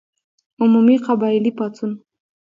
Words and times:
عمومي 0.61 0.95
قبایلي 1.07 1.51
پاڅون. 1.57 1.91